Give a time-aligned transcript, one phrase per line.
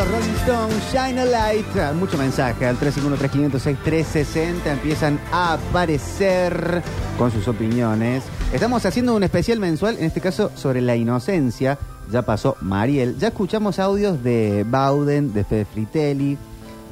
[0.00, 1.66] los Rolling Stones, Shine a Light.
[1.76, 4.66] Ah, Mucho mensaje al 351-3506-360.
[4.66, 6.82] Empiezan a aparecer
[7.18, 8.22] con sus opiniones.
[8.52, 11.78] Estamos haciendo un especial mensual, en este caso sobre la inocencia.
[12.10, 13.18] Ya pasó Mariel.
[13.18, 16.38] Ya escuchamos audios de Bauden, de Fede Fritelli,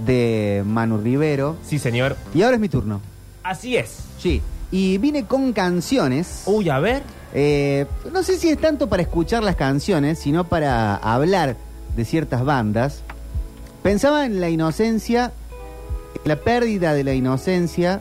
[0.05, 1.57] de Manu Rivero.
[1.63, 2.15] Sí, señor.
[2.35, 3.01] Y ahora es mi turno.
[3.43, 4.01] Así es.
[4.19, 4.43] Sí.
[4.71, 6.43] Y vine con canciones.
[6.45, 7.03] Uy, a ver.
[7.33, 11.57] Eh, no sé si es tanto para escuchar las canciones, sino para hablar
[11.99, 13.03] de ciertas bandas.
[13.83, 15.33] Pensaba en la inocencia,
[16.25, 18.01] la pérdida de la inocencia,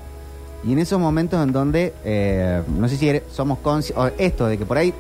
[0.64, 4.58] y en esos momentos en donde, eh, no sé si eres- somos conscientes, esto de
[4.60, 4.94] que por ahí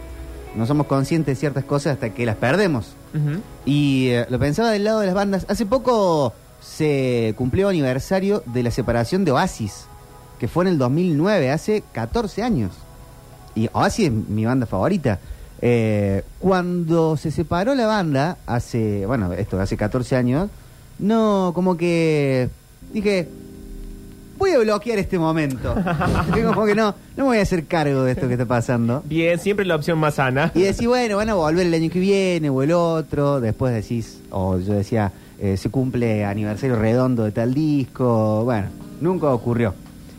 [0.55, 2.87] no somos conscientes de ciertas cosas hasta que las perdemos.
[3.65, 5.45] Y eh, lo pensaba del lado de las bandas.
[5.47, 9.85] Hace poco se cumplió aniversario de la separación de Oasis,
[10.39, 12.71] que fue en el 2009, hace 14 años.
[13.55, 15.19] Y Oasis es mi banda favorita.
[15.61, 20.49] Eh, cuando se separó la banda, hace, bueno, esto, hace 14 años,
[20.99, 22.49] no, como que
[22.93, 23.27] dije,
[24.37, 25.75] voy a bloquear este momento.
[26.53, 29.03] Como que no, no me voy a hacer cargo de esto que está pasando.
[29.05, 30.51] Bien, siempre la opción más sana.
[30.55, 33.41] Y decís, bueno, van a volver el año que viene o el otro.
[33.41, 38.43] Después decís, o yo decía, eh, se cumple aniversario redondo de tal disco.
[38.43, 38.67] Bueno,
[39.01, 39.73] nunca ocurrió.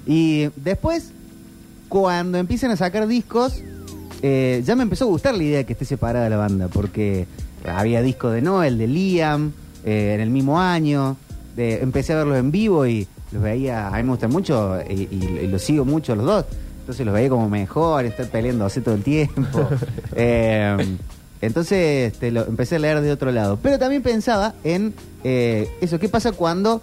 [0.06, 1.12] Y después,
[1.88, 3.62] cuando empiezan a sacar discos,
[4.22, 7.26] eh, ya me empezó a gustar la idea de que esté separada la banda, porque
[7.66, 9.52] había discos de Noel, de Liam,
[9.84, 11.16] eh, en el mismo año.
[11.56, 14.92] De- empecé a verlos en vivo y los veía, a mí me gustan mucho y,
[15.10, 16.44] y- y los sigo mucho los dos.
[16.80, 19.68] Entonces los veía como mejor, estar peleándose todo el tiempo.
[20.16, 20.96] Eh,
[21.40, 23.58] entonces este, lo, empecé a leer de otro lado.
[23.62, 26.82] Pero también pensaba en eh, eso, ¿qué pasa cuando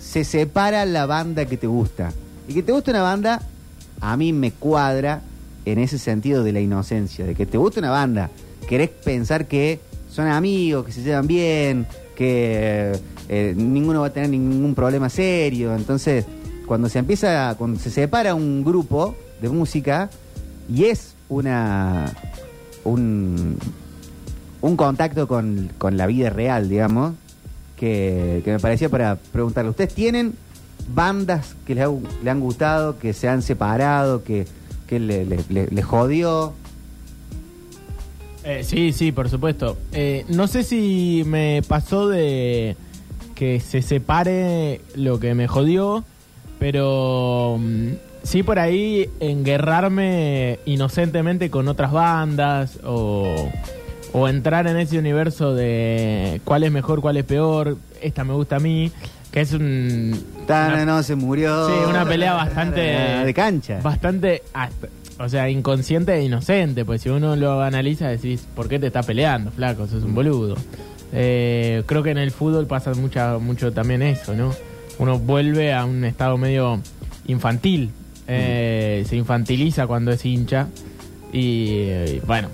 [0.00, 2.12] se separa la banda que te gusta?
[2.48, 3.42] Y que te gusta una banda,
[4.00, 5.20] a mí me cuadra
[5.64, 8.30] en ese sentido de la inocencia, de que te gusta una banda,
[8.68, 12.92] querés pensar que son amigos, que se llevan bien, que
[13.28, 15.74] eh, ninguno va a tener ningún problema serio.
[15.74, 16.24] Entonces,
[16.66, 20.10] cuando se empieza, cuando se separa un grupo de música
[20.72, 22.12] y es una
[22.84, 23.56] un,
[24.76, 27.14] contacto con, con la vida real, digamos,
[27.76, 30.34] que, que me parecía para preguntarle, ¿ustedes tienen
[30.94, 31.90] bandas que les, ha-
[32.22, 34.46] le han gustado, que se han separado, que,
[34.98, 36.52] le, le- jodió?
[38.44, 39.76] Eh, sí, sí, por supuesto.
[39.92, 42.76] Eh, no sé si me pasó de
[43.34, 46.04] que se separe lo que me jodió,
[46.58, 47.88] pero mm,
[48.22, 53.48] sí por ahí enguerrarme inocentemente con otras bandas o,
[54.12, 58.56] o entrar en ese universo de cuál es mejor, cuál es peor, esta me gusta
[58.56, 58.90] a mí,
[59.32, 60.16] que es un...
[60.46, 61.66] Tana una- no se murió.
[61.66, 62.80] Sí, una pelea bastante...
[62.80, 63.80] de cancha.
[63.82, 64.88] Bastante, hasta-
[65.18, 69.06] o sea, inconsciente e inocente, pues si uno lo analiza decís, ¿por qué te estás
[69.06, 69.86] peleando, flaco?
[69.86, 70.56] Sos un boludo.
[71.12, 74.52] Eh, creo que en el fútbol pasa mucha, mucho también eso, ¿no?
[74.98, 76.80] Uno vuelve a un estado medio
[77.26, 77.90] infantil,
[78.26, 80.68] eh, se infantiliza cuando es hincha
[81.32, 82.48] y, eh, bueno,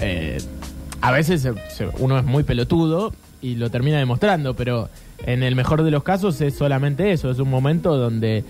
[0.00, 0.38] eh,
[1.00, 3.12] a veces se- se- uno es muy pelotudo
[3.42, 4.88] y lo termina demostrando, pero
[5.26, 8.44] en el mejor de los casos es solamente eso, es un momento donde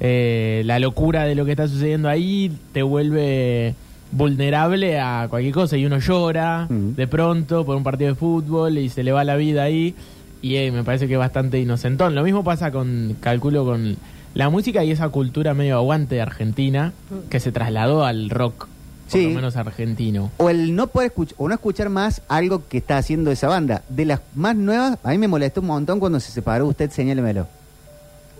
[0.00, 3.74] eh, la locura de lo que está sucediendo ahí te vuelve
[4.12, 8.88] vulnerable a cualquier cosa y uno llora de pronto por un partido de fútbol y
[8.88, 9.94] se le va la vida ahí
[10.42, 12.14] y eh, me parece que es bastante inocentón.
[12.14, 13.96] Lo mismo pasa con, calculo, con
[14.34, 16.92] la música y esa cultura medio aguante de Argentina
[17.28, 18.68] que se trasladó al rock,
[19.10, 19.28] por Sí.
[19.28, 20.30] lo menos argentino.
[20.38, 23.82] O el no poder escuchar, o no escuchar más algo que está haciendo esa banda.
[23.88, 27.46] De las más nuevas, a mí me molestó un montón cuando se separó usted, señálemelo.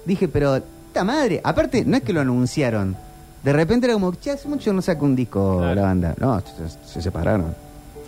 [0.07, 2.97] Dije, pero, esta madre, aparte, no es que lo anunciaron.
[3.43, 5.75] De repente era como, che, hace mucho no saca un disco Claro.
[5.75, 6.15] la banda.
[6.19, 7.55] No, se, se separaron.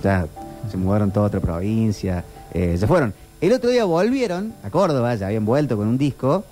[0.03, 0.27] Ya,
[0.71, 2.25] se mudaron toda otra provincia.
[2.55, 3.15] eh, se fueron.
[3.41, 6.45] El otro día volvieron a Córdoba, ya habían vuelto con un disco.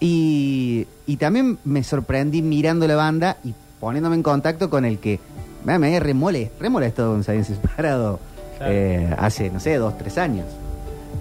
[0.00, 5.18] Y, y también me sorprendí mirando la banda y poniéndome en contacto con el que
[5.64, 8.20] me, me remole, remolestado con se habían separado
[8.58, 8.72] Claro.
[8.74, 10.44] eh, hace, no sé, dos, tres años.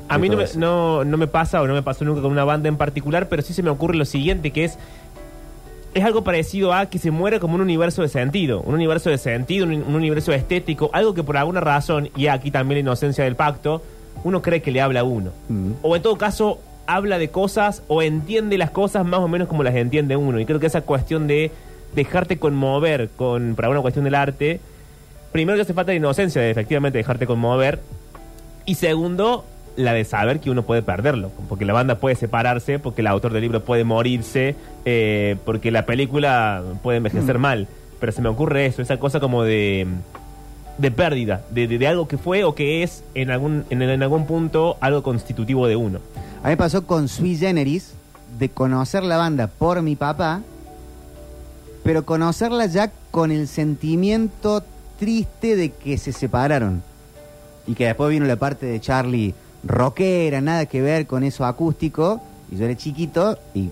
[0.10, 2.44] A mí no me, no, no me pasa o no me pasó nunca con una
[2.44, 4.78] banda en particular, pero sí se me ocurre lo siguiente, que es
[5.94, 9.18] es algo parecido a que se muere como un universo de sentido, un universo de
[9.18, 13.24] sentido, un, un universo estético, algo que por alguna razón, y aquí también la inocencia
[13.24, 13.82] del pacto,
[14.24, 15.32] uno cree que le habla a uno.
[15.48, 15.72] Mm.
[15.82, 19.64] O en todo caso, habla de cosas o entiende las cosas más o menos como
[19.64, 20.40] las entiende uno.
[20.40, 21.52] Y creo que esa cuestión de
[21.96, 24.60] dejarte conmover con, por alguna cuestión del arte,
[25.32, 27.80] primero que hace falta la inocencia de efectivamente dejarte conmover,
[28.66, 29.46] y segundo,
[29.76, 33.34] la de saber que uno puede perderlo, porque la banda puede separarse, porque el autor
[33.34, 34.56] del libro puede morirse,
[34.86, 37.68] eh, porque la película puede envejecer mal.
[38.00, 39.88] Pero se me ocurre eso, esa cosa como de
[40.78, 44.02] de pérdida, de, de- de algo que fue o que es en algún, en, en
[44.02, 46.00] algún punto algo constitutivo de uno.
[46.42, 47.94] A mí me pasó con Sui Generis
[48.38, 50.42] de conocer la banda por mi papá,
[51.84, 54.64] pero conocerla ya con el sentimiento
[55.00, 56.84] triste de que se separaron.
[57.68, 59.34] Y que después vino la parte de Charlie
[59.64, 62.22] rockera, nada que ver con eso acústico.
[62.52, 63.70] Y yo era chiquito y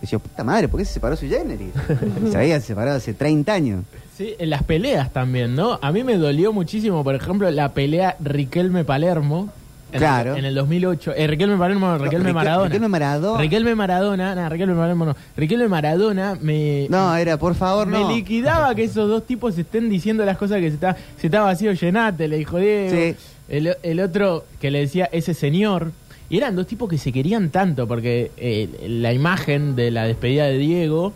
[0.00, 1.72] decía, puta madre, ¿por qué se separó Sui Generis?
[2.30, 3.84] se había separado hace 30 años.
[4.16, 5.78] Sí, en las peleas también, ¿no?
[5.80, 9.50] A mí me dolió muchísimo, por ejemplo, la pelea Riquelme-Palermo.
[9.90, 10.32] En Claro.
[10.32, 11.12] El, en el 2008.
[11.16, 12.64] Eh, Riquelme Palermo, Riquelme Riquel- Maradona.
[12.68, 13.40] Riquelme Maradona.
[13.40, 15.16] Riquelme Maradona, no, Riquelme Palermo no.
[15.36, 18.12] Riquelme Maradona me, No, era, por favor, me no.
[18.12, 21.72] liquidaba que esos dos tipos estén diciendo las cosas que se está, se está vacío,
[21.72, 22.90] llenate, le dijo Diego.
[22.94, 23.16] Sí.
[23.48, 25.92] El, el otro que le decía ese señor.
[26.30, 30.44] Y eran dos tipos que se querían tanto, porque eh, la imagen de la despedida
[30.44, 31.14] de Diego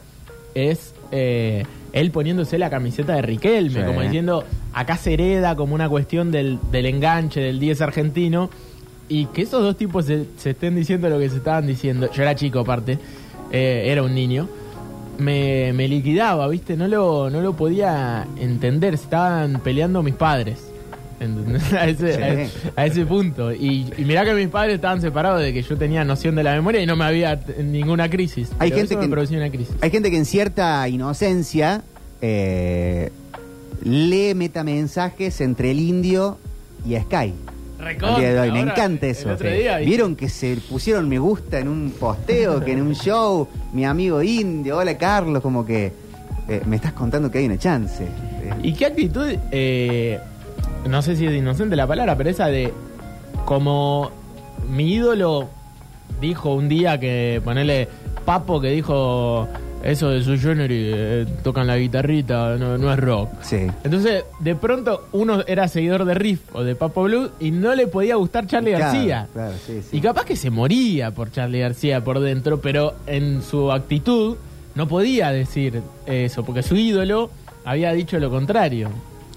[0.54, 3.86] es eh, él poniéndose la camiseta de Riquelme, Sí.
[3.86, 8.50] como diciendo, acá se hereda como una cuestión del, del enganche del 10 argentino.
[9.08, 12.10] Y que esos dos tipos se, se estén diciendo lo que se estaban diciendo.
[12.12, 12.98] Yo era chico aparte,
[13.50, 14.48] eh, era un niño
[15.18, 16.76] me, me liquidaba, ¿viste?
[16.76, 18.94] No lo, no lo podía entender.
[18.94, 20.71] Estaban peleando mis padres.
[21.22, 21.72] ¿Entendés?
[21.72, 22.70] A ese, Sí.
[22.76, 23.52] a, a ese punto.
[23.52, 26.52] Y, y mirá que mis padres estaban separados de que yo tenía noción de la
[26.54, 28.50] memoria y no me había ninguna crisis.
[28.58, 29.74] Hay Pero gente eso que- me producía una crisis.
[29.80, 31.82] Hay gente que en cierta inocencia
[32.20, 33.10] eh,
[33.84, 36.38] lee metamensajes entre el indio
[36.86, 37.32] y Sky.
[37.78, 38.52] Recontra, día de hoy.
[38.52, 39.36] Me encanta eso.
[39.84, 44.22] Vieron que se pusieron me gusta en un posteo, que en un show, mi amigo
[44.22, 45.92] indio, hola Carlos, como que
[46.48, 48.06] eh, me estás contando que hay una chance.
[48.62, 50.20] ¿Y qué actitud, eh,
[50.88, 52.72] no sé si es inocente la palabra, pero esa de
[53.44, 54.10] como
[54.70, 55.48] mi ídolo
[56.20, 57.88] dijo un día que ponele
[58.24, 59.48] Papo que dijo
[59.82, 63.30] eso de su Genery, eh, tocan la guitarrita, no, no es rock.
[63.42, 63.66] sí.
[63.82, 67.88] Entonces, de pronto uno era seguidor de Riff o de Papo Blue y no le
[67.88, 69.26] podía gustar Charlie Claro, García.
[69.32, 69.96] claro, sí, sí.
[69.96, 74.36] Y capaz que se moría por Charlie García por dentro, pero en su actitud
[74.76, 77.30] no podía decir eso, porque su ídolo
[77.64, 78.88] había dicho lo contrario.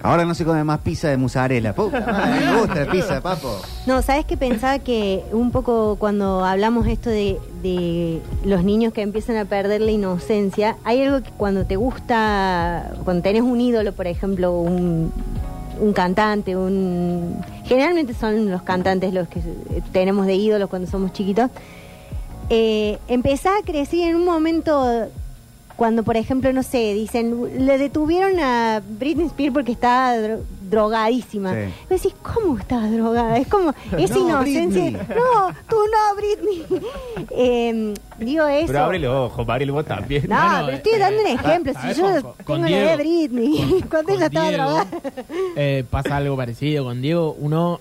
[0.06, 1.74] Ahora no se come más pizza de mozzarella.
[1.76, 3.58] Me gusta la pizza, papo.
[3.86, 9.36] No, ¿sabes qué pensaba que un poco cuando hablamos esto de, los niños que empiezan
[9.36, 14.06] a perder la inocencia, hay algo que cuando te gusta, cuando tenés un ídolo, por
[14.06, 15.12] ejemplo, un,
[15.80, 19.40] un cantante, un generalmente son los cantantes los que
[19.90, 21.50] tenemos de ídolos cuando somos chiquitos,
[22.48, 25.08] eh, empezás a crecer en un momento
[25.76, 30.40] cuando, por ejemplo, no sé, dicen, le detuvieron a Britney Spears porque estaba dro-
[30.70, 31.52] drogadísima.
[31.52, 31.58] Sí.
[31.90, 33.36] Y decís, ¿cómo estás drogada?
[33.38, 34.82] Es como esa No, inocencia.
[34.84, 34.92] Britney.
[35.16, 36.64] No, tú no, Britney.
[37.30, 38.66] Eh, digo eso.
[38.68, 40.24] Pero abre los ojos, Mariel, vos también.
[40.28, 41.72] No, Bueno, pero estoy eh, dando un eh, ejemplo.
[41.72, 41.96] Si ¿sabes?
[41.96, 43.34] yo Con- tengo con la edad de Diego.
[43.34, 44.86] Britney, cuando ella estaba Diego, drogada.
[45.56, 47.36] eh, pasa algo parecido con Diego.
[47.38, 47.80] Uno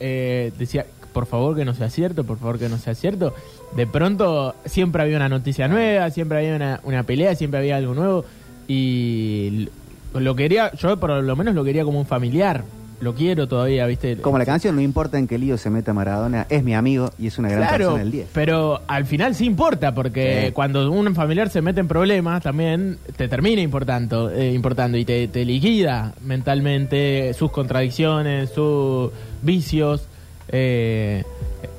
[0.00, 3.34] eh, decía, por favor que no sea cierto, por favor que no sea cierto.
[3.76, 7.94] De pronto siempre había una noticia nueva, siempre había una, una pelea, siempre había algo
[7.94, 8.24] nuevo.
[8.68, 9.68] Y
[10.14, 12.64] lo quería, yo por lo menos lo quería como un familiar.
[13.00, 14.18] Lo quiero todavía, ¿viste?
[14.18, 17.26] Como la canción, no importa en qué lío se meta Maradona, es mi amigo y
[17.26, 18.28] es una gran Claro, persona del 10.
[18.32, 20.52] pero al final sí importa, porque Sí.
[20.52, 25.26] cuando un familiar se mete en problemas, también te termina importando, eh, importando y te,
[25.26, 29.10] te liquida mentalmente sus contradicciones, sus
[29.42, 30.06] vicios.
[30.54, 31.24] eh,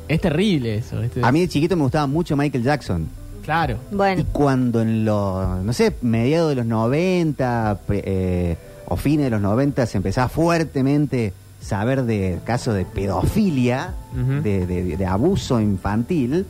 [0.07, 1.01] es terrible eso.
[1.01, 3.07] es- A mí de chiquito me gustaba mucho Michael Jackson.
[3.43, 3.77] Claro.
[3.91, 8.57] Bueno, Y cuando en los, no sé, mediados de los 90 pre- eh,
[8.87, 14.41] o fines de los 90 se empezaba fuertemente saber de casos de pedofilia, Ujú.
[14.41, 16.45] de, de- de abuso infantil,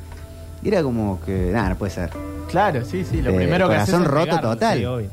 [0.63, 2.10] y era como que, nada, no puede ser.
[2.50, 3.22] Claro, sí, sí.
[3.22, 4.50] Lo Eh, primero que haces corazón es roto negarlo.
[4.51, 4.77] total.
[4.79, 5.10] Sí, obvio.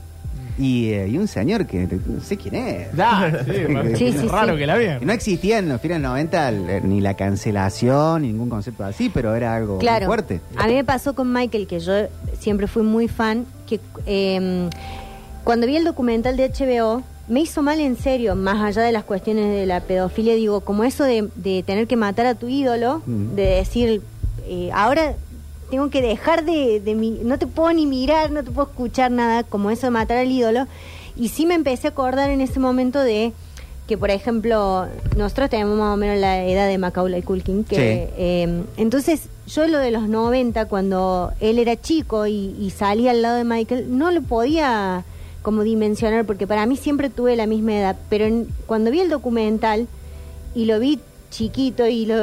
[0.61, 2.95] Y, eh, y un señor que no sé quién es.
[2.95, 3.52] Da, sí,
[3.97, 4.59] Sí, es sí, raro sí.
[4.61, 4.99] que la vean.
[5.07, 9.09] no existía en los fines del 90 el- ni la cancelación, ni ningún concepto así,
[9.09, 10.07] pero era algo muy claro.
[10.07, 10.40] fuerte.
[10.57, 11.93] A mí me pasó con Michael, que yo
[12.38, 14.69] siempre fui muy fan, que eh,
[15.45, 19.05] cuando vi el documental de HBO, me hizo mal en serio, más allá de las
[19.05, 23.02] cuestiones de la pedofilia, digo, como eso de, de tener que matar a tu ídolo,
[23.07, 23.35] Mm.
[23.37, 24.02] de decir,
[24.47, 25.14] eh, ahora
[25.71, 29.11] tengo que dejar de, de mi, no te puedo ni mirar, no te puedo escuchar
[29.11, 30.67] nada, como eso de matar al ídolo.
[31.17, 33.33] Y sí me empecé a acordar en ese momento de
[33.87, 34.87] que, por ejemplo,
[35.17, 38.15] nosotros tenemos más o menos la edad de Macaulay Culkin, que Sí.
[38.17, 43.23] eh, entonces yo lo de los 90, cuando él era chico y, y salía al
[43.23, 45.05] lado de Michael, no lo podía
[45.43, 49.09] como dimensionar, porque para mí siempre tuve la misma edad, pero en- cuando vi el
[49.11, 49.89] documental
[50.55, 51.00] y lo vi
[51.31, 52.15] chiquito y lo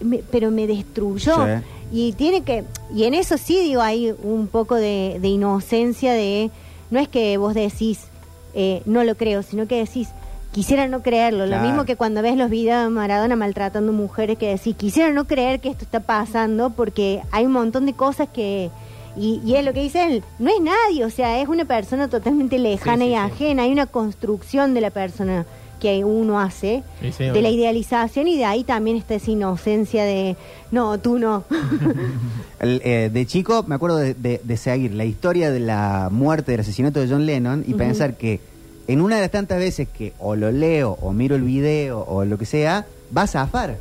[0.00, 1.64] me- pero me destruyó Sí.
[1.92, 2.64] Y tiene que
[2.94, 6.50] y en eso sí digo hay un poco de, de inocencia de
[6.90, 8.00] no es que vos decís
[8.54, 10.08] eh, no lo creo sino que decís
[10.54, 11.44] quisiera no creerlo.
[11.46, 11.62] Claro.
[11.62, 15.26] Lo mismo que cuando ves los videos de Maradona maltratando mujeres, que decís, quisiera no
[15.26, 18.70] creer que esto está pasando porque hay un montón de cosas que...
[19.16, 22.06] Y, y es lo que dice él, no es nadie, o sea, es una persona
[22.08, 23.14] totalmente lejana Sí, sí, y sí.
[23.16, 23.62] ajena.
[23.64, 25.44] Hay una construcción de la persona
[25.80, 30.04] que uno hace, Sí, sí, de la idealización y de ahí también está esa inocencia
[30.04, 30.36] de,
[30.70, 31.44] no, tú no.
[32.60, 36.52] El, eh, de chico me acuerdo de, de- de seguir la historia de la muerte,
[36.52, 38.40] del asesinato de John Lennon y pensar que
[38.86, 42.24] en una de las tantas veces que o lo leo o miro el video o
[42.24, 43.76] lo que sea, va a zafar.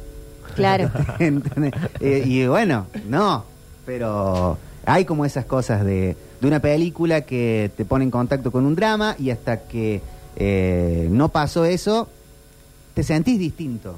[0.55, 0.89] claro.
[1.19, 1.73] ¿Entendés?
[1.99, 3.43] Eh, y bueno, no,
[3.85, 8.65] pero hay como esas cosas de, de una película que te pone en contacto con
[8.65, 10.01] un drama y hasta que
[10.35, 12.07] eh, no pasó eso,
[12.93, 13.95] te sentís distinto.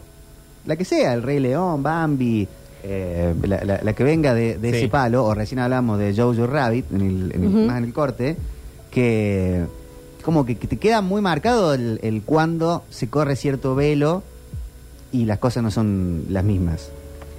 [0.66, 2.48] La que sea, el Rey León, Bambi,
[2.84, 4.78] eh, la, la- la que venga de, de Sí.
[4.78, 7.94] ese palo, o recién hablamos de Jojo Rabbit, en el- en el- más en el
[7.94, 8.36] corte,
[8.92, 9.66] que
[10.24, 14.24] como que, que te queda muy marcado el, el cuando se corre cierto velo
[15.12, 16.90] y las cosas no son las mismas.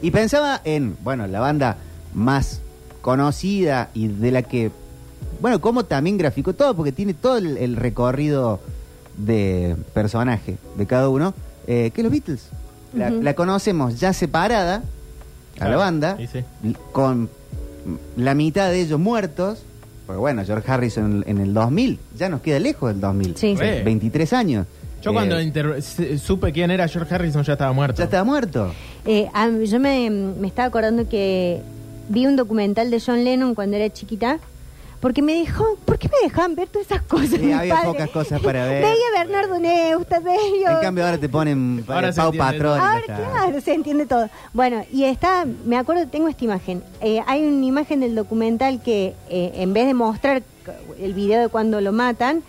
[0.02, 1.78] Y pensaba en, bueno, la banda
[2.14, 2.60] más
[3.02, 4.70] conocida y de la que,
[5.40, 8.60] bueno, como también graficó todo, porque tiene todo el, el recorrido
[9.16, 11.34] de personaje de cada uno,
[11.66, 12.48] eh, que los Beatles.
[12.94, 13.22] La, Ujú.
[13.22, 16.38] la conocemos ya separada a la Claro, banda, y sí.
[16.64, 17.28] l- con
[18.16, 19.62] la mitad de ellos muertos,
[20.06, 23.56] porque bueno, George Harrison en, en el 2000, ya nos queda lejos del 2000, Sí.
[23.56, 23.64] Sí.
[23.84, 24.66] 23 años.
[25.02, 27.98] Yo Eh, cuando inter- se- supe quién era George Harrison ya estaba muerto.
[27.98, 28.72] ya estaba muerto.
[29.04, 31.60] Eh, a mí- yo me, me estaba acordando que
[32.08, 34.38] vi un documental de John Lennon cuando era chiquita.
[35.06, 37.28] Porque me dejó, ¿por qué me dejaban ver todas esas cosas?
[37.28, 37.90] Sí, mi había padre?
[37.92, 38.82] pocas cosas para ver.
[38.82, 40.72] Veía a Bernardo Neustadt, veía...
[40.72, 42.80] En cambio ahora te ponen Ahora eh, se Pau Patrón.
[42.80, 44.28] Ahora, claro, se entiende todo.
[44.52, 46.82] Bueno, y está, me acuerdo, tengo esta imagen.
[47.00, 50.42] Eh, hay una imagen del documental que eh, en vez de mostrar
[50.98, 52.42] el video de cuando lo matan,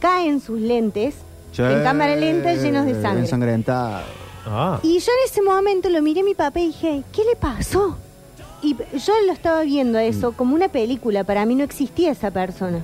[0.00, 1.14] caen sus lentes
[1.52, 3.20] Che, en cámara lenta llenos de sangre.
[3.20, 4.02] Ensangrentado.
[4.46, 4.80] Ah.
[4.82, 7.96] Y yo en ese momento lo miré a mi papá y dije, ¿qué le pasó?
[8.62, 10.04] Y yo lo estaba viendo a Mm.
[10.06, 12.80] eso como una película, para mí no existía esa persona.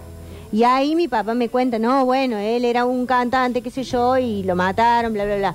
[0.53, 4.17] Y ahí mi papá me cuenta, no, bueno, él era un cantante, qué sé yo,
[4.17, 5.55] y lo mataron, bla, bla, bla.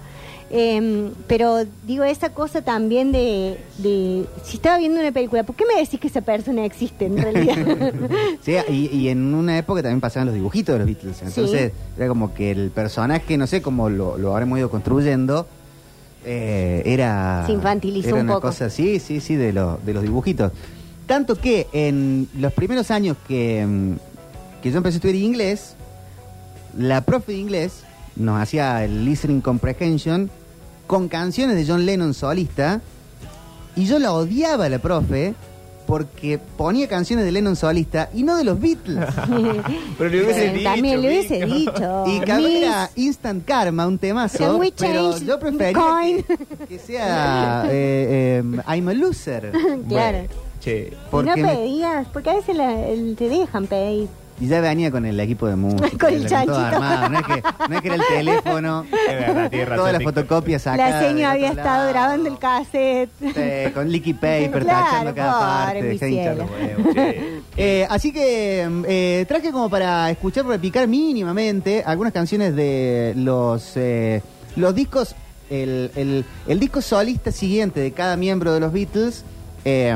[0.53, 5.63] Em, pero digo, esa cosa también de, de, si estaba viendo una película, ¿por qué
[5.65, 7.55] me decís que esa persona existe en realidad?
[8.43, 11.21] Sí, y, y en una época también pasaban los dibujitos de los Beatles.
[11.21, 15.47] Entonces era como que el personaje, no sé cómo lo, lo habremos ido construyendo,
[16.25, 17.43] eh, era.
[17.45, 18.47] Se infantilizó era un una poco.
[18.47, 20.51] cosa, sí, sí, sí, de, lo- de los dibujitos.
[21.07, 23.93] Tanto que en los primeros años que, mm,
[24.61, 25.75] que yo empecé a estudiar inglés,
[26.77, 27.83] la profe de inglés
[28.15, 30.29] nos hacía el listening comprehension
[30.87, 32.81] con canciones de John Lennon solista
[33.75, 35.33] y yo la odiaba la profe
[35.91, 38.97] porque ponía canciones de Lennon solista y no de los Beatles.
[39.97, 40.63] Pero le hubiese dicho.
[40.63, 42.05] también le hubiese dicho.
[42.07, 46.23] Y Miss, era Instant Karma, un temazo, pero yo prefería coin?
[46.23, 46.37] que,
[46.69, 49.51] que sea eh, eh, I'm a loser.
[49.89, 50.19] claro.
[50.61, 50.87] Che.
[50.87, 54.07] Y no Porque me- pedías, porque a veces la- el- te dejan pedir.
[54.41, 55.89] Y ya venía con el equipo de música.
[55.99, 56.75] Con el ya todo chanchito.
[56.83, 57.09] armado.
[57.09, 60.03] No es, que, no es que era el teléfono, Es verdad, tiene razón, todas las
[60.03, 60.89] fotocopias acá.
[60.89, 63.09] La señora había estado grabando el cassette.
[63.21, 67.41] Eh, con liquid paper, Claro, tachando cada parte.
[67.57, 74.21] Eh, así que eh, traje como para escuchar, repicar mínimamente algunas canciones de los, eh,
[74.55, 75.15] los discos,
[75.49, 79.25] el, el- el disco solista siguiente de cada miembro de los Beatles
[79.65, 79.95] eh,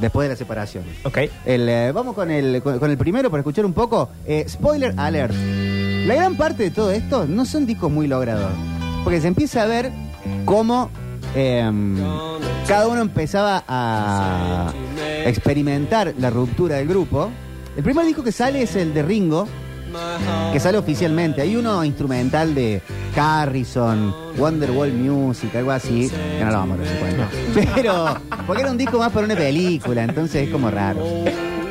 [0.00, 0.84] después de la separación.
[1.04, 1.18] Ok.
[1.44, 4.10] El, eh, vamos con el, con, con el primero para escuchar un poco.
[4.26, 5.34] Eh, spoiler alert.
[6.06, 8.52] La gran parte de todo esto no son discos muy logrados.
[9.04, 9.90] Porque se empieza a ver
[10.44, 10.90] cómo
[11.34, 11.70] eh,
[12.66, 14.72] cada uno empezaba a
[15.24, 17.30] experimentar la ruptura del grupo.
[17.76, 19.48] El primer disco que sale es el de Ringo,
[20.52, 21.42] que sale oficialmente.
[21.42, 22.82] Hay uno instrumental de
[23.16, 27.28] Harrison, Wonderwall Music, algo así, que no lo vamos a dar cuenta.
[27.74, 31.00] Pero, porque era un disco más para una película, entonces es como raro.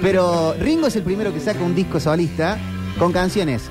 [0.01, 2.58] Pero Ringo es el primero que saca un disco solista
[3.00, 3.70] con canciones,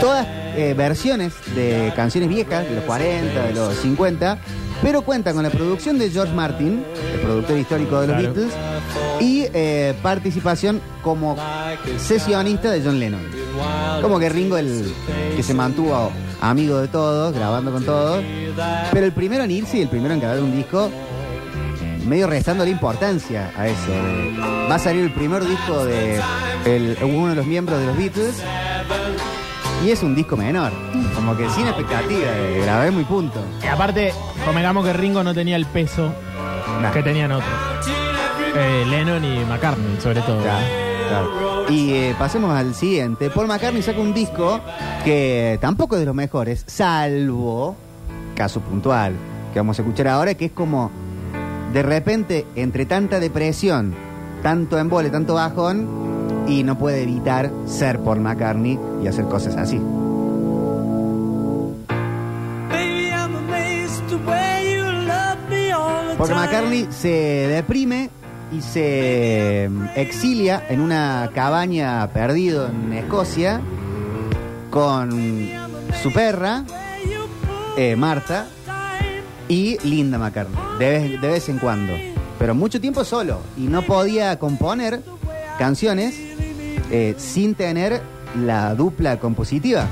[0.00, 4.38] todas eh, versiones de canciones viejas, de los 40, de los 50,
[4.82, 8.34] pero cuenta con la producción de George Martin, el productor histórico de los Claro.
[8.34, 8.54] Beatles,
[9.20, 11.36] y eh, participación como
[11.98, 13.20] sesionista de John Lennon.
[14.02, 14.92] Como que Ringo el
[15.36, 18.22] que se mantuvo amigo de todos, grabando con todos.
[18.92, 20.90] Pero el primero en irse y el primero en grabar un disco,
[22.06, 23.90] medio restando la importancia a eso.
[23.90, 24.38] de-
[24.70, 26.20] va a salir el primer disco de
[26.66, 28.34] el- uno de los miembros de los Beatles.
[29.84, 30.72] Y es un disco menor,
[31.14, 33.40] como que sin expectativa, de grabemos y punto.
[33.62, 34.12] Y aparte,
[34.44, 36.12] convengamos que Ringo no tenía el peso
[36.82, 36.90] Nah.
[36.92, 37.50] que tenían otros.
[38.56, 40.40] Eh, Lennon y McCartney, sobre todo.
[40.42, 40.66] Claro,
[41.08, 41.64] claro.
[41.70, 43.30] Y eh, pasemos al siguiente.
[43.30, 44.60] Paul McCartney saca un disco
[45.04, 47.76] que tampoco es de los mejores, salvo
[48.34, 49.14] caso puntual
[49.52, 50.90] que vamos a escuchar ahora, que es como
[51.72, 53.94] de repente, entre tanta depresión,
[54.42, 56.07] tanto embole, tanto bajón,
[56.48, 59.80] y no puede evitar ser Paul McCartney y hacer cosas así.
[66.16, 66.34] Porque.
[66.34, 67.08] McCartney se
[67.48, 68.10] deprime
[68.50, 73.60] y se mm, exilia en una cabaña perdido en Escocia
[74.70, 75.10] con
[76.02, 76.64] su perra,
[77.76, 78.48] eh, Marta,
[79.48, 81.92] y Linda McCartney, de vez, de vez en cuando.
[82.38, 85.02] Pero mucho tiempo solo y no podía componer
[85.58, 86.27] canciones
[86.90, 88.02] eh, sin tener
[88.44, 89.86] la dupla compositiva.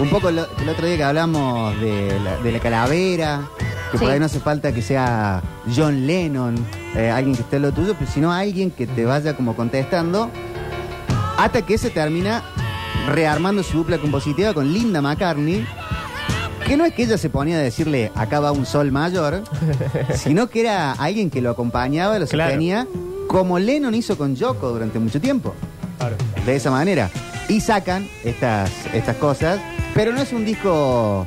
[0.00, 3.42] Un poco lo- el otro día que hablamos de la, de la calavera,
[3.92, 4.12] que por Sí.
[4.14, 5.42] ahí no hace falta que sea
[5.74, 6.54] John Lennon,
[6.94, 10.30] eh, alguien que esté en lo tuyo, pero sino alguien que te vaya como contestando,
[11.38, 12.42] hasta que se termina
[13.08, 15.64] rearmando su dupla compositiva con Linda McCartney,
[16.66, 19.44] que no es que ella se ponía a decirle acá va un sol mayor,
[20.16, 22.50] sino que era alguien que lo acompañaba, lo Claro.
[22.50, 22.86] sostenía,
[23.28, 25.54] como Lennon hizo con Yoko durante mucho tiempo.
[26.46, 27.10] De esa manera.
[27.48, 29.60] Y sacan estas, estas cosas,
[29.94, 31.26] pero no es un disco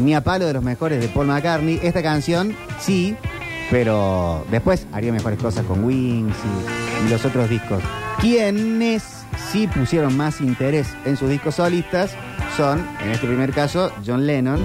[0.00, 1.80] ni a palo de los mejores de Paul McCartney.
[1.82, 3.16] Esta canción sí,
[3.70, 7.82] pero después haría mejores cosas con Wings y, y los otros discos.
[8.20, 9.02] Quienes
[9.52, 12.12] sí pusieron más interés en sus discos solistas
[12.56, 14.60] son, en este primer caso, John Lennon,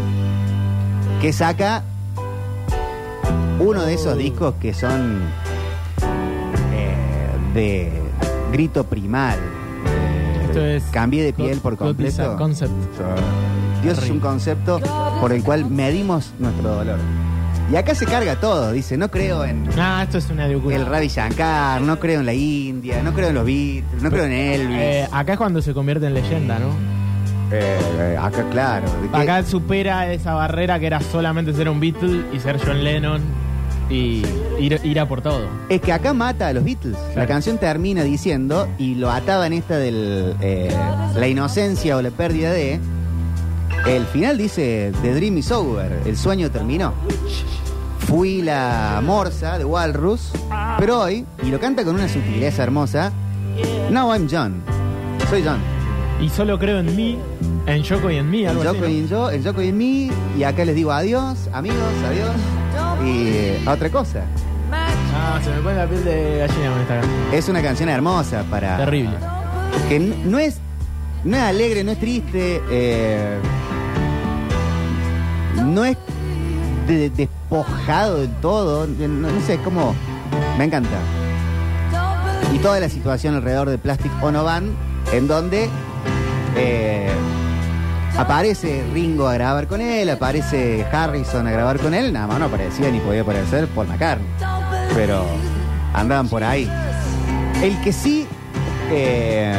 [1.21, 1.83] que saca
[3.59, 5.21] uno de esos discos que son
[6.73, 6.95] eh,
[7.53, 7.91] de
[8.51, 9.39] grito primal.
[10.59, 12.35] Eh, Esto es Cambié de piel por completo.
[12.37, 12.71] concept.
[13.83, 14.79] Dios es un concepto
[15.19, 16.97] por el cual medimos nuestro dolor.
[17.71, 20.75] Y acá se carga todo, dice, no creo en Ah, esto es una locura.
[20.75, 24.25] el Ravi Shankar, no creo en la India, no creo en los Beatles, no creo
[24.25, 24.77] en Elvis.
[24.79, 26.67] Eh, acá es cuando se convierte en leyenda, ¿no?
[27.51, 28.85] Eh, eh, acá, claro.
[29.13, 33.21] Acá supera esa barrera que era solamente ser un Beatle y ser John Lennon
[33.89, 34.23] y
[34.59, 35.47] ir, ir a por todo.
[35.69, 36.97] Es que acá mata a los Beatles.
[37.09, 37.27] La Claro.
[37.29, 40.75] canción termina diciendo, y lo ataba en esta del eh,
[41.15, 42.79] la inocencia o la pérdida de.
[43.87, 45.91] El final dice: The dream is over.
[46.05, 46.93] El sueño terminó.
[47.99, 50.31] Fui la morsa de Walrus,
[50.77, 53.11] pero hoy, y lo canta con una sutileza hermosa.
[53.91, 54.61] Now I'm John.
[55.29, 55.59] Soy John.
[56.21, 57.17] Y solo creo en mí,
[57.65, 58.73] en Yoko y en mí, El algo así.
[58.73, 58.89] Yoko, ¿no?
[58.89, 60.11] y yo, el Yoko y en mí.
[60.37, 61.77] Y acá les digo adiós, amigos,
[62.07, 62.29] adiós.
[63.05, 64.21] Y eh, otra cosa.
[65.15, 67.33] Ah, se me pone la piel de gallina con esta canción.
[67.33, 68.77] Es una canción hermosa para.
[68.77, 69.11] Terrible.
[69.89, 70.57] que n- no es
[71.23, 73.37] no es alegre, no es triste, eh,
[75.65, 75.97] no es
[76.87, 79.95] de- despojado del todo, no, no sé, es como
[80.57, 80.89] me encanta.
[82.53, 84.73] Y toda la situación alrededor de Plastic Ono Band,
[85.11, 85.69] en donde
[86.55, 87.09] eh,
[88.17, 92.45] aparece Ringo a grabar con él, aparece Harrison a grabar con él, nada más no
[92.45, 94.27] aparecía ni podía aparecer Paul McCartney,
[94.93, 95.25] pero
[95.93, 96.69] andaban por ahí.
[97.61, 98.27] El que sí
[98.91, 99.57] eh,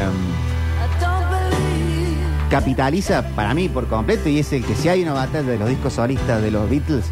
[2.50, 5.68] capitaliza para mí por completo y es el que si hay una batalla de los
[5.68, 7.06] discos solistas de los Beatles,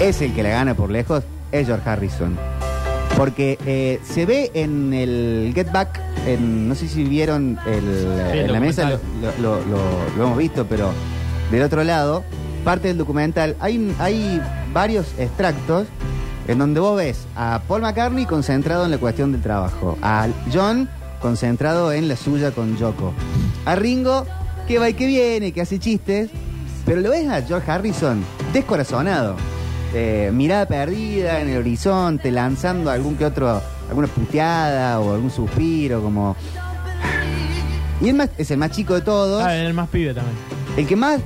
[0.00, 2.55] es el que la gana por lejos, es George Harrison.
[3.16, 8.38] Porque eh, se ve en el Get Back, en, no sé si vieron el, Sí,
[8.38, 9.42] el en la mesa, lo, documental.
[9.42, 10.90] lo- lo- lo- lo hemos visto, pero
[11.50, 12.24] del otro lado,
[12.64, 14.42] parte del documental, hay, hay
[14.74, 15.86] varios extractos
[16.46, 20.88] en donde vos ves a Paul McCartney concentrado en la cuestión del trabajo, a John
[21.22, 23.14] concentrado en la suya con Yoko,
[23.64, 24.26] a Ringo
[24.68, 26.28] que va y que viene, que hace chistes,
[26.84, 29.36] pero lo ves a George Harrison descorazonado,
[29.98, 36.02] eh, mirada perdida en el horizonte, lanzando algún que otro, alguna puteada o algún suspiro,
[36.02, 36.36] como...
[38.02, 39.42] Y él más, es el más chico de todos.
[39.42, 40.36] Ah, el más pibe también.
[40.76, 41.18] El que más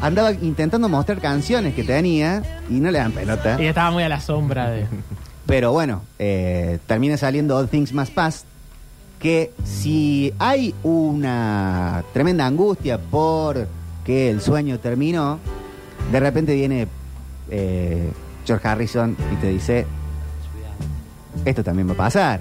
[0.00, 3.60] andaba intentando mostrar canciones que tenía y no le dan pelota.
[3.60, 4.86] Y estaba muy a la sombra de.
[5.46, 8.44] Pero bueno, eh, termina saliendo All Things Must Pass.
[9.18, 13.68] Que si hay una tremenda angustia por
[14.06, 15.40] que el sueño terminó,
[16.10, 16.88] de repente viene
[17.50, 18.10] eh,
[18.46, 19.86] George Harrison y te dice:
[21.44, 22.40] Esto también va a pasar.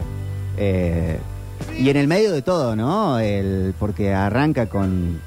[0.58, 1.20] Eh,
[1.78, 3.20] y en el medio de todo, ¿no?
[3.20, 5.20] El, porque arranca con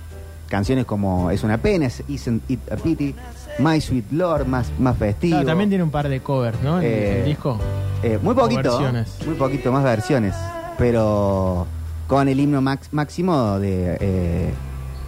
[0.49, 3.15] canciones como Es una pena, es Isn't It a Pity,
[3.61, 5.33] My Sweet Lord, más, más festivo.
[5.37, 6.79] Claro, también tiene un par de covers, ¿no?
[6.81, 7.59] El, Eh, el disco.
[8.03, 8.63] Eh, muy poquito.
[8.63, 9.17] versiones.
[9.27, 10.35] Muy poquito más versiones.
[10.79, 11.67] Pero
[12.09, 14.51] con el himno max- máximo de, eh,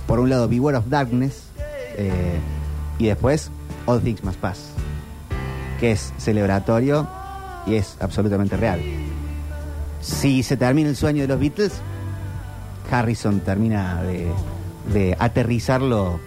[0.07, 1.49] por un lado, Beware of Darkness.
[2.99, 3.51] y después,
[3.87, 4.71] All Things Must Pass.
[5.81, 7.09] Que es celebratorio
[7.67, 8.81] y es absolutamente real.
[10.01, 11.73] Si se termina el sueño de los Beatles,
[12.91, 14.27] Harrison termina de,
[14.93, 16.21] de aterrizarlo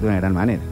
[0.00, 0.62] de una gran manera.